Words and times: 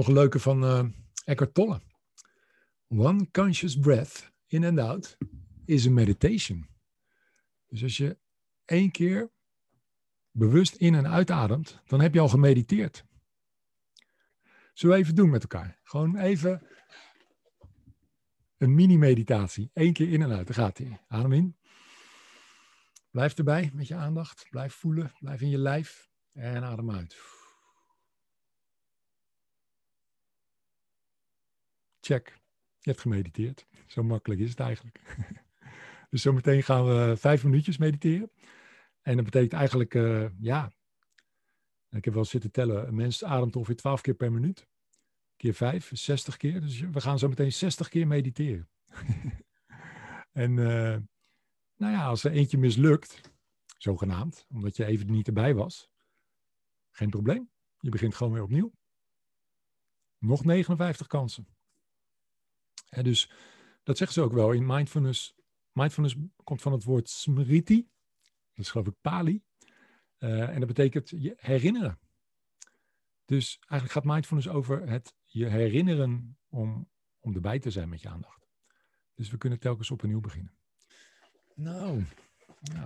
nog 0.00 0.08
een 0.08 0.14
leuke 0.14 0.38
van 0.38 0.64
uh, 0.64 0.84
Eckhart 1.24 1.54
Tolle. 1.54 1.80
One 2.88 3.30
conscious 3.30 3.78
breath 3.78 4.32
in 4.46 4.64
and 4.64 4.78
out 4.78 5.16
is 5.64 5.86
a 5.86 5.90
meditation. 5.90 6.68
Dus 7.66 7.82
als 7.82 7.96
je 7.96 8.18
één 8.64 8.90
keer 8.90 9.30
bewust 10.30 10.74
in 10.74 10.94
en 10.94 11.08
uitademt, 11.08 11.80
dan 11.86 12.00
heb 12.00 12.14
je 12.14 12.20
al 12.20 12.28
gemediteerd. 12.28 13.04
Zullen 14.72 14.96
we 14.96 15.02
even 15.02 15.14
doen 15.14 15.30
met 15.30 15.42
elkaar? 15.42 15.78
Gewoon 15.82 16.16
even 16.16 16.62
een 18.56 18.74
mini-meditatie. 18.74 19.70
Eén 19.74 19.92
keer 19.92 20.12
in 20.12 20.22
en 20.22 20.32
uit. 20.32 20.46
Daar 20.46 20.56
gaat 20.56 20.78
hij. 20.78 21.00
Adem 21.08 21.32
in. 21.32 21.56
Blijf 23.10 23.34
erbij 23.34 23.70
met 23.74 23.88
je 23.88 23.94
aandacht. 23.94 24.46
Blijf 24.50 24.74
voelen. 24.74 25.12
Blijf 25.18 25.40
in 25.40 25.50
je 25.50 25.58
lijf. 25.58 26.10
En 26.32 26.64
adem 26.64 26.90
uit. 26.90 27.39
Check. 32.10 32.40
Je 32.78 32.90
hebt 32.90 33.00
gemediteerd. 33.00 33.66
Zo 33.86 34.02
makkelijk 34.02 34.40
is 34.40 34.50
het 34.50 34.60
eigenlijk. 34.60 35.00
Dus 36.10 36.22
zometeen 36.22 36.62
gaan 36.62 36.86
we 36.86 37.16
vijf 37.16 37.44
minuutjes 37.44 37.78
mediteren. 37.78 38.30
En 39.02 39.16
dat 39.16 39.24
betekent 39.24 39.52
eigenlijk, 39.52 39.94
uh, 39.94 40.26
ja, 40.40 40.72
ik 41.90 42.04
heb 42.04 42.14
wel 42.14 42.24
zitten 42.24 42.50
tellen, 42.50 42.88
een 42.88 42.94
mens 42.94 43.24
ademt 43.24 43.56
ongeveer 43.56 43.76
twaalf 43.76 44.00
keer 44.00 44.14
per 44.14 44.32
minuut. 44.32 44.68
Keer 45.36 45.54
vijf, 45.54 45.90
60 45.92 46.36
keer. 46.36 46.60
Dus 46.60 46.80
we 46.80 47.00
gaan 47.00 47.18
zo 47.18 47.28
meteen 47.28 47.52
60 47.52 47.88
keer 47.88 48.06
mediteren. 48.06 48.68
en 50.32 50.50
uh, 50.50 50.96
nou 51.76 51.92
ja, 51.92 52.06
als 52.06 52.24
er 52.24 52.32
eentje 52.32 52.58
mislukt, 52.58 53.20
zogenaamd, 53.78 54.46
omdat 54.48 54.76
je 54.76 54.84
even 54.84 55.10
niet 55.10 55.26
erbij 55.26 55.54
was, 55.54 55.90
geen 56.90 57.10
probleem. 57.10 57.50
Je 57.78 57.90
begint 57.90 58.14
gewoon 58.14 58.32
weer 58.32 58.42
opnieuw. 58.42 58.72
Nog 60.18 60.44
59 60.44 61.06
kansen. 61.06 61.58
Dus 62.90 63.30
dat 63.82 63.96
zeggen 63.98 64.12
ze 64.12 64.22
ook 64.22 64.32
wel 64.32 64.52
in 64.52 64.66
mindfulness. 64.66 65.34
Mindfulness 65.72 66.16
komt 66.44 66.62
van 66.62 66.72
het 66.72 66.84
woord 66.84 67.08
smriti. 67.08 67.88
Dat 68.54 68.64
is 68.64 68.70
geloof 68.70 68.86
ik 68.86 68.94
Pali. 69.00 69.42
Uh, 70.18 70.48
en 70.48 70.58
dat 70.58 70.68
betekent 70.68 71.08
je 71.08 71.34
herinneren. 71.36 71.98
Dus 73.24 73.56
eigenlijk 73.58 73.92
gaat 73.92 74.14
mindfulness 74.14 74.48
over 74.48 74.88
het 74.88 75.14
je 75.24 75.46
herinneren 75.46 76.38
om, 76.48 76.88
om 77.20 77.34
erbij 77.34 77.58
te 77.58 77.70
zijn 77.70 77.88
met 77.88 78.00
je 78.00 78.08
aandacht. 78.08 78.48
Dus 79.14 79.30
we 79.30 79.36
kunnen 79.36 79.58
telkens 79.58 79.90
opnieuw 79.90 80.20
beginnen. 80.20 80.54
Nou, 81.54 82.04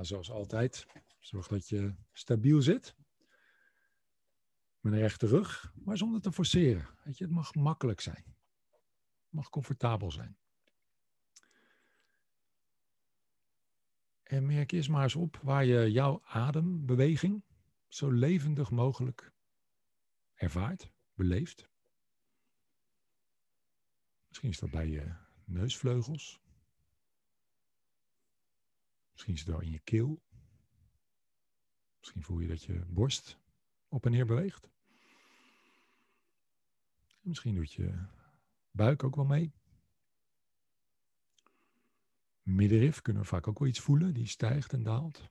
zoals 0.00 0.30
altijd, 0.30 0.86
zorg 1.18 1.46
dat 1.46 1.68
je 1.68 1.94
stabiel 2.12 2.62
zit. 2.62 2.94
Met 4.80 4.92
een 4.92 4.98
rechte 4.98 5.26
rug, 5.26 5.72
maar 5.74 5.96
zonder 5.96 6.20
te 6.20 6.32
forceren. 6.32 6.88
Weet 7.04 7.18
je, 7.18 7.24
het 7.24 7.32
mag 7.32 7.54
makkelijk 7.54 8.00
zijn. 8.00 8.24
Mag 9.34 9.48
comfortabel 9.48 10.10
zijn. 10.10 10.36
En 14.22 14.46
merk 14.46 14.72
eerst 14.72 14.88
maar 14.88 15.02
eens 15.02 15.14
op 15.14 15.36
waar 15.42 15.64
je 15.64 15.92
jouw 15.92 16.22
adembeweging 16.24 17.44
zo 17.88 18.10
levendig 18.10 18.70
mogelijk 18.70 19.32
ervaart, 20.34 20.92
beleeft. 21.14 21.68
Misschien 24.28 24.50
is 24.50 24.58
dat 24.58 24.70
bij 24.70 24.88
je 24.88 25.14
neusvleugels. 25.44 26.40
Misschien 29.12 29.34
is 29.34 29.40
het 29.40 29.48
wel 29.48 29.60
in 29.60 29.70
je 29.70 29.80
keel. 29.80 30.22
Misschien 31.98 32.22
voel 32.22 32.38
je 32.38 32.48
dat 32.48 32.62
je 32.62 32.84
borst 32.86 33.38
op 33.88 34.04
en 34.04 34.12
neer 34.12 34.26
beweegt. 34.26 34.70
Misschien 37.20 37.54
doet 37.54 37.72
je 37.72 38.22
buik 38.74 39.04
ook 39.04 39.16
wel 39.16 39.24
mee. 39.24 39.52
Middenrif 42.42 43.02
kunnen 43.02 43.22
we 43.22 43.28
vaak 43.28 43.48
ook 43.48 43.58
wel 43.58 43.68
iets 43.68 43.80
voelen, 43.80 44.14
die 44.14 44.26
stijgt 44.26 44.72
en 44.72 44.82
daalt. 44.82 45.28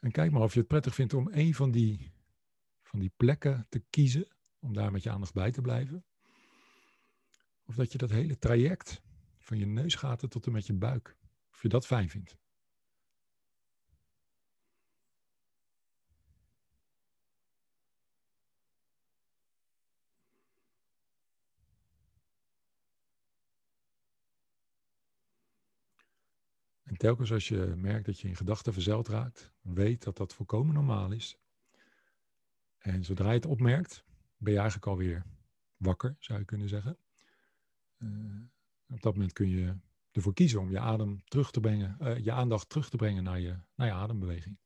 En 0.00 0.10
kijk 0.10 0.30
maar 0.30 0.42
of 0.42 0.52
je 0.52 0.58
het 0.58 0.68
prettig 0.68 0.94
vindt 0.94 1.14
om 1.14 1.28
een 1.32 1.54
van 1.54 1.70
die, 1.70 2.12
van 2.82 2.98
die 2.98 3.12
plekken 3.16 3.66
te 3.68 3.78
kiezen, 3.90 4.28
om 4.58 4.72
daar 4.72 4.92
met 4.92 5.02
je 5.02 5.10
aandacht 5.10 5.34
bij 5.34 5.50
te 5.50 5.60
blijven. 5.60 6.04
Of 7.64 7.74
dat 7.74 7.92
je 7.92 7.98
dat 7.98 8.10
hele 8.10 8.38
traject 8.38 9.02
van 9.38 9.58
je 9.58 9.66
neusgaten 9.66 10.28
tot 10.28 10.46
en 10.46 10.52
met 10.52 10.66
je 10.66 10.72
buik, 10.72 11.16
of 11.52 11.62
je 11.62 11.68
dat 11.68 11.86
fijn 11.86 12.08
vindt. 12.08 12.36
En 26.86 26.96
telkens 26.96 27.32
als 27.32 27.48
je 27.48 27.74
merkt 27.76 28.06
dat 28.06 28.20
je 28.20 28.28
in 28.28 28.36
gedachten 28.36 28.72
verzeld 28.72 29.08
raakt, 29.08 29.52
weet 29.60 30.02
dat 30.02 30.16
dat 30.16 30.34
volkomen 30.34 30.74
normaal 30.74 31.12
is. 31.12 31.38
En 32.78 33.04
zodra 33.04 33.28
je 33.28 33.34
het 33.34 33.46
opmerkt, 33.46 34.04
ben 34.36 34.52
je 34.52 34.58
eigenlijk 34.58 34.88
alweer 34.88 35.24
wakker, 35.76 36.16
zou 36.18 36.38
je 36.38 36.44
kunnen 36.44 36.68
zeggen. 36.68 36.98
Uh, 37.98 38.40
op 38.88 39.02
dat 39.02 39.14
moment 39.14 39.32
kun 39.32 39.48
je 39.48 39.76
ervoor 40.12 40.34
kiezen 40.34 40.60
om 40.60 40.70
je 40.70 40.78
adem 40.78 41.22
terug 41.24 41.50
te 41.50 41.60
brengen, 41.60 41.96
uh, 42.00 42.18
je 42.18 42.32
aandacht 42.32 42.68
terug 42.68 42.90
te 42.90 42.96
brengen 42.96 43.22
naar 43.22 43.40
je, 43.40 43.58
naar 43.74 43.86
je 43.86 43.92
adembeweging. 43.92 44.58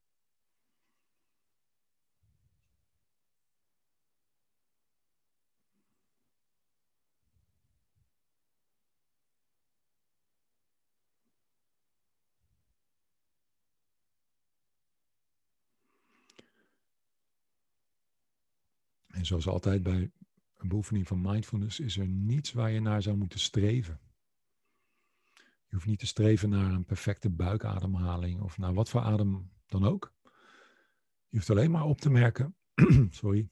En 19.20 19.26
zoals 19.26 19.46
altijd 19.46 19.82
bij 19.82 20.10
een 20.56 20.68
beoefening 20.68 21.06
van 21.06 21.20
mindfulness 21.20 21.80
is 21.80 21.96
er 21.96 22.06
niets 22.06 22.52
waar 22.52 22.70
je 22.70 22.80
naar 22.80 23.02
zou 23.02 23.16
moeten 23.16 23.40
streven. 23.40 24.00
Je 25.34 25.76
hoeft 25.76 25.86
niet 25.86 25.98
te 25.98 26.06
streven 26.06 26.48
naar 26.48 26.72
een 26.72 26.84
perfecte 26.84 27.30
buikademhaling 27.30 28.40
of 28.40 28.58
naar 28.58 28.74
wat 28.74 28.88
voor 28.88 29.00
adem 29.00 29.50
dan 29.66 29.84
ook. 29.84 30.14
Je 31.28 31.36
hoeft 31.36 31.50
alleen 31.50 31.70
maar 31.70 31.84
op 31.84 32.00
te 32.00 32.10
merken, 32.10 32.56
sorry, 33.10 33.48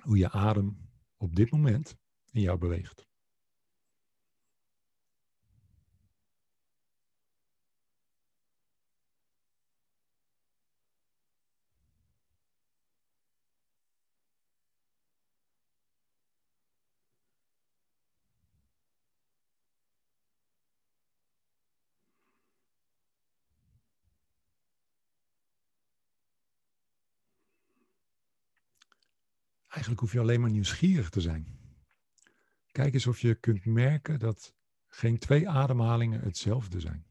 hoe 0.00 0.16
je 0.16 0.30
adem 0.30 0.88
op 1.16 1.36
dit 1.36 1.50
moment 1.50 1.96
in 2.30 2.40
jou 2.40 2.58
beweegt. 2.58 3.06
Eigenlijk 29.76 30.00
hoef 30.00 30.12
je 30.12 30.20
alleen 30.20 30.40
maar 30.40 30.50
nieuwsgierig 30.50 31.10
te 31.10 31.20
zijn. 31.20 31.46
Kijk 32.72 32.94
eens 32.94 33.06
of 33.06 33.20
je 33.20 33.34
kunt 33.34 33.64
merken 33.64 34.18
dat 34.18 34.54
geen 34.86 35.18
twee 35.18 35.48
ademhalingen 35.48 36.20
hetzelfde 36.20 36.80
zijn. 36.80 37.05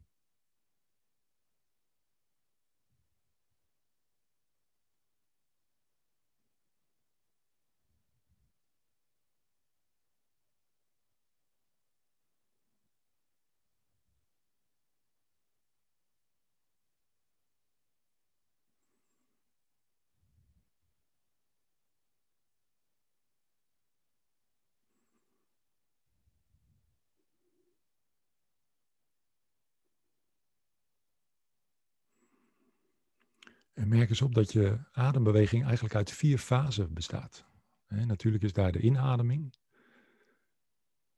En 33.76 33.88
merk 33.88 34.10
eens 34.10 34.22
op 34.22 34.34
dat 34.34 34.52
je 34.52 34.80
adembeweging 34.92 35.64
eigenlijk 35.64 35.96
uit 35.96 36.12
vier 36.12 36.38
fasen 36.38 36.94
bestaat. 36.94 37.46
natuurlijk 37.88 38.44
is 38.44 38.54
daar 38.54 38.72
de 38.72 38.80
inademing. 38.80 39.54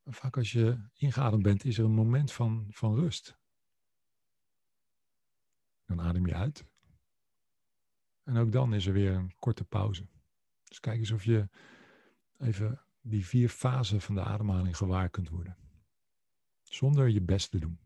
Vaak 0.06 0.38
als 0.38 0.51
je 0.51 0.77
ingeademd 0.94 1.44
bent, 1.44 1.65
is 1.65 1.77
er 1.77 1.86
een 1.86 1.92
moment 1.92 2.31
van, 2.31 2.68
van 2.69 2.95
rust. 2.95 3.38
Dan 5.86 6.01
adem 6.01 6.25
je 6.27 6.33
uit. 6.33 6.65
En 8.24 8.38
ook 8.38 8.51
dan 8.51 8.74
is 8.74 8.86
er 8.86 8.94
weer 8.94 9.12
een 9.12 9.33
korte 9.39 9.63
pauze. 9.63 10.07
Dus 10.63 10.80
kijk 10.80 10.98
eens 10.98 11.12
of 11.12 11.24
je 11.24 11.50
even 12.38 12.81
die 13.01 13.25
vier 13.25 13.50
fasen 13.50 14.01
van 14.01 14.15
de 14.15 14.24
ademhaling 14.24 14.77
gewaar 14.77 15.09
kunt 15.09 15.30
worden. 15.30 15.57
Zonder 16.63 17.09
je 17.09 17.21
best 17.21 17.51
te 17.51 17.59
doen. 17.59 17.80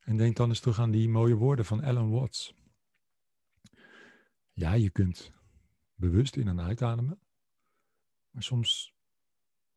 En 0.00 0.16
denk 0.16 0.36
dan 0.36 0.48
eens 0.48 0.60
terug 0.60 0.78
aan 0.78 0.90
die 0.90 1.08
mooie 1.08 1.34
woorden 1.34 1.64
van 1.64 1.82
Alan 1.82 2.10
Watts. 2.10 2.54
Ja, 4.52 4.72
je 4.72 4.90
kunt 4.90 5.32
bewust 5.94 6.36
in 6.36 6.48
en 6.48 6.60
uitademen. 6.60 7.20
Maar 8.30 8.42
soms 8.42 8.94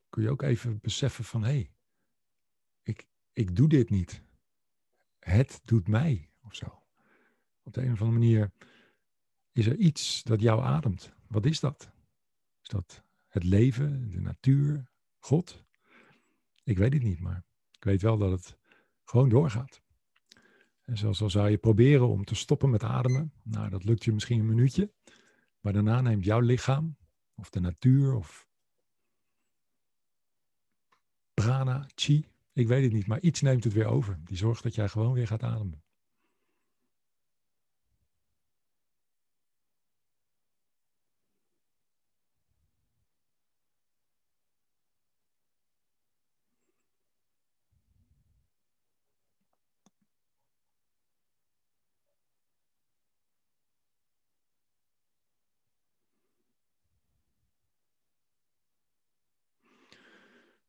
kun 0.09 0.23
je 0.23 0.29
ook 0.29 0.41
even 0.41 0.79
beseffen 0.81 1.23
van 1.23 1.43
hé, 1.43 1.51
hey, 1.51 1.71
ik, 2.83 3.07
ik 3.33 3.55
doe 3.55 3.69
dit 3.69 3.89
niet. 3.89 4.23
Het 5.19 5.61
doet 5.65 5.87
mij 5.87 6.29
of 6.41 6.55
zo. 6.55 6.83
Op 7.63 7.73
de 7.73 7.81
een 7.81 7.91
of 7.91 8.01
andere 8.01 8.19
manier 8.19 8.51
is 9.51 9.65
er 9.65 9.75
iets 9.75 10.23
dat 10.23 10.41
jou 10.41 10.61
ademt. 10.61 11.13
Wat 11.27 11.45
is 11.45 11.59
dat? 11.59 11.91
Is 12.61 12.67
dat 12.67 13.03
het 13.27 13.43
leven, 13.43 14.11
de 14.11 14.19
natuur, 14.19 14.91
God? 15.19 15.63
Ik 16.63 16.77
weet 16.77 16.93
het 16.93 17.03
niet, 17.03 17.19
maar 17.19 17.43
ik 17.71 17.83
weet 17.83 18.01
wel 18.01 18.17
dat 18.17 18.31
het 18.31 18.57
gewoon 19.03 19.29
doorgaat. 19.29 19.82
En 20.83 20.97
zelfs 20.97 21.21
al 21.21 21.29
zou 21.29 21.49
je 21.49 21.57
proberen 21.57 22.07
om 22.07 22.25
te 22.25 22.35
stoppen 22.35 22.69
met 22.69 22.83
ademen, 22.83 23.33
nou 23.43 23.69
dat 23.69 23.83
lukt 23.83 24.03
je 24.03 24.13
misschien 24.13 24.39
een 24.39 24.45
minuutje, 24.45 24.91
maar 25.59 25.73
daarna 25.73 26.01
neemt 26.01 26.25
jouw 26.25 26.39
lichaam 26.39 26.95
of 27.35 27.49
de 27.49 27.59
natuur 27.59 28.13
of 28.13 28.47
prana, 31.33 31.87
chi, 31.95 32.25
ik 32.53 32.67
weet 32.67 32.83
het 32.83 32.93
niet, 32.93 33.07
maar 33.07 33.21
iets 33.21 33.41
neemt 33.41 33.63
het 33.63 33.73
weer 33.73 33.85
over. 33.85 34.19
Die 34.23 34.37
zorgt 34.37 34.63
dat 34.63 34.75
jij 34.75 34.89
gewoon 34.89 35.13
weer 35.13 35.27
gaat 35.27 35.43
ademen. 35.43 35.82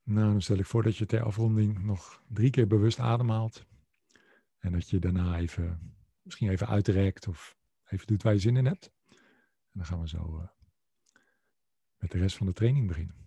Nou, 0.05 0.31
dan 0.31 0.43
stel 0.43 0.59
ik 0.59 0.67
voor 0.67 0.83
dat 0.83 0.97
je 0.97 1.07
ter 1.07 1.23
afronding 1.23 1.83
nog 1.83 2.23
drie 2.29 2.51
keer 2.51 2.67
bewust 2.67 2.99
ademhaalt. 2.99 3.67
En 4.59 4.73
dat 4.73 4.91
je 4.91 4.99
daarna 4.99 5.39
even, 5.39 5.95
misschien 6.23 6.49
even 6.49 6.69
uitrekt 6.69 7.29
of 7.29 7.57
even 7.85 8.07
doet 8.07 8.23
waar 8.23 8.33
je 8.33 8.39
zin 8.39 8.57
in 8.57 8.67
hebt. 8.67 8.93
En 9.09 9.81
dan 9.81 9.85
gaan 9.85 10.01
we 10.01 10.09
zo 10.09 10.39
uh, 10.39 10.49
met 11.99 12.11
de 12.11 12.19
rest 12.19 12.37
van 12.37 12.47
de 12.47 12.53
training 12.53 12.87
beginnen. 12.87 13.24